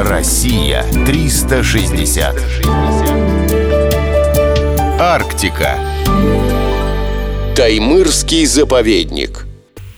Россия 0.00 0.84
360. 1.06 2.36
Арктика. 5.00 5.76
Таймырский 7.56 8.46
заповедник. 8.46 9.44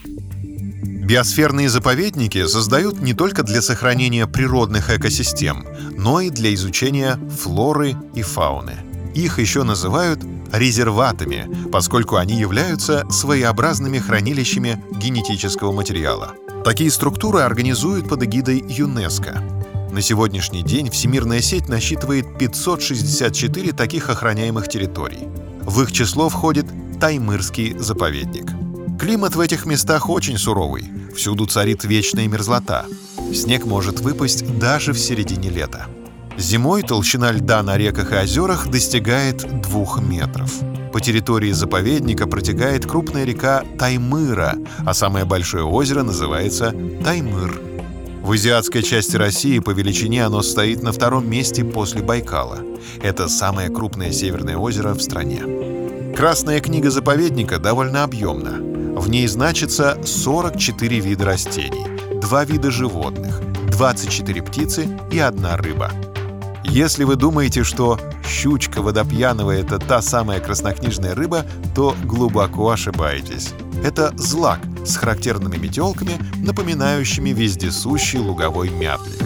Биосферные 0.03 1.69
заповедники 1.69 2.47
создают 2.47 3.03
не 3.03 3.13
только 3.13 3.43
для 3.43 3.61
сохранения 3.61 4.27
природных 4.27 4.89
экосистем, 4.89 5.67
но 5.99 6.23
и 6.23 6.31
для 6.31 6.55
изучения 6.55 7.19
флоры 7.39 7.95
и 8.15 8.23
фауны. 8.23 8.77
Их 9.15 9.39
еще 9.39 9.65
называют 9.65 10.21
резерватами, 10.51 11.47
поскольку 11.71 12.17
они 12.17 12.41
являются 12.41 13.07
своеобразными 13.11 13.99
хранилищами 13.99 14.83
генетического 14.93 15.73
материала. 15.73 16.33
Такие 16.65 16.91
структуры 16.91 17.41
организуют 17.41 18.09
под 18.09 18.23
эгидой 18.23 18.65
ЮНЕСКО. 18.67 19.60
На 19.93 20.03
сегодняшний 20.03 20.63
день 20.63 20.89
Всемирная 20.89 21.41
сеть 21.41 21.69
насчитывает 21.69 22.39
564 22.39 23.73
таких 23.73 24.09
охраняемых 24.09 24.69
территорий. 24.69 25.27
В 25.63 25.83
их 25.83 25.91
число 25.91 26.29
входит 26.29 26.67
Таймырский 27.01 27.77
заповедник. 27.77 28.53
Климат 29.01 29.35
в 29.35 29.41
этих 29.41 29.67
местах 29.67 30.09
очень 30.09 30.39
суровый. 30.39 30.85
Всюду 31.17 31.47
царит 31.47 31.83
вечная 31.83 32.29
мерзлота. 32.29 32.87
Снег 33.35 33.67
может 33.67 34.01
выпасть 34.01 34.59
даже 34.59 34.93
в 34.93 34.99
середине 34.99 35.51
лета. 35.51 35.87
Зимой 36.39 36.83
толщина 36.83 37.33
льда 37.33 37.63
на 37.63 37.77
реках 37.77 38.13
и 38.13 38.17
озерах 38.17 38.69
достигает 38.69 39.61
двух 39.61 40.01
метров. 40.01 40.53
По 40.93 41.01
территории 41.01 41.53
заповедника 41.53 42.29
протекает 42.29 42.87
крупная 42.87 43.25
река 43.25 43.65
Таймыра, 43.79 44.55
а 44.87 44.95
самое 44.95 45.25
большое 45.25 45.65
озеро 45.65 46.05
называется 46.05 46.75
Таймыр. 47.05 47.70
В 48.23 48.33
азиатской 48.33 48.83
части 48.83 49.17
России 49.17 49.59
по 49.61 49.71
величине 49.71 50.27
оно 50.27 50.43
стоит 50.43 50.83
на 50.83 50.93
втором 50.93 51.29
месте 51.29 51.65
после 51.65 52.03
Байкала. 52.03 52.59
Это 53.03 53.29
самое 53.29 53.71
крупное 53.71 54.13
северное 54.13 54.59
озеро 54.59 54.93
в 54.93 55.01
стране. 55.01 55.43
Красная 56.15 56.61
книга 56.61 56.91
заповедника 56.91 57.59
довольно 57.59 58.05
объемна. 58.05 58.59
В 59.01 59.09
ней 59.09 59.27
значится 59.27 59.99
44 60.05 61.01
вида 61.01 61.25
растений, 61.25 62.21
2 62.21 62.45
вида 62.45 62.71
животных, 62.71 63.41
24 63.71 64.43
птицы 64.43 64.89
и 65.11 65.19
одна 65.19 65.57
рыба. 65.57 65.91
Если 66.63 67.05
вы 67.05 67.17
думаете, 67.17 67.65
что 67.65 67.99
щучка 68.23 68.83
водопьяного— 68.83 69.51
это 69.53 69.79
та 69.79 70.03
самая 70.03 70.41
краснокнижная 70.41 71.15
рыба, 71.15 71.47
то 71.75 71.97
глубоко 72.05 72.71
ошибаетесь. 72.71 73.55
Это 73.83 74.13
злак 74.17 74.61
с 74.85 74.97
характерными 74.97 75.57
метелками, 75.57 76.19
напоминающими 76.37 77.31
вездесущий 77.31 78.19
луговой 78.19 78.71
мятлик. 78.71 79.23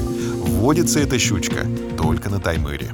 Водится 0.47 1.01
эта 1.01 1.19
щучка 1.19 1.67
только 1.97 2.31
на 2.31 2.41
Таймыре. 2.41 2.91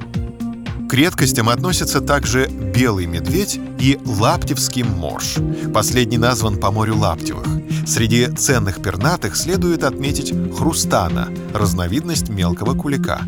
К 0.89 0.93
редкостям 0.93 1.47
относятся 1.47 2.01
также 2.01 2.47
белый 2.47 3.05
медведь 3.05 3.57
и 3.79 3.97
лаптевский 4.05 4.83
морж. 4.83 5.37
Последний 5.73 6.17
назван 6.17 6.57
по 6.57 6.69
морю 6.69 6.97
Лаптевых. 6.97 7.47
Среди 7.87 8.27
ценных 8.27 8.81
пернатых 8.81 9.37
следует 9.37 9.85
отметить 9.85 10.33
хрустана, 10.53 11.29
разновидность 11.53 12.27
мелкого 12.27 12.73
кулика. 12.73 13.21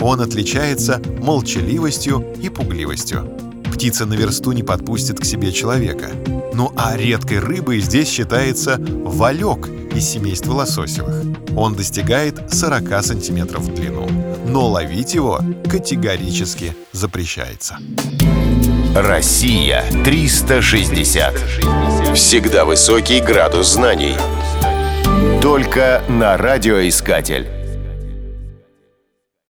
Он 0.00 0.22
отличается 0.22 1.02
молчаливостью 1.20 2.24
и 2.40 2.48
пугливостью. 2.48 3.49
Птица 3.80 4.04
на 4.04 4.12
версту 4.12 4.52
не 4.52 4.62
подпустит 4.62 5.18
к 5.18 5.24
себе 5.24 5.52
человека. 5.52 6.10
Ну 6.52 6.70
а 6.76 6.98
редкой 6.98 7.38
рыбой 7.38 7.80
здесь 7.80 8.10
считается 8.10 8.76
валек 8.78 9.68
из 9.94 10.06
семейства 10.06 10.52
лососевых. 10.52 11.24
Он 11.56 11.74
достигает 11.74 12.52
40 12.52 13.02
сантиметров 13.02 13.62
в 13.62 13.74
длину. 13.74 14.06
Но 14.46 14.68
ловить 14.68 15.14
его 15.14 15.40
категорически 15.70 16.76
запрещается. 16.92 17.78
Россия 18.94 19.82
360. 20.04 21.34
Всегда 22.14 22.66
высокий 22.66 23.20
градус 23.22 23.72
знаний. 23.72 24.14
Только 25.40 26.02
на 26.06 26.36
радиоискатель. 26.36 27.59